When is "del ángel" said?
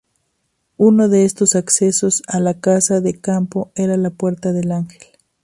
4.51-4.99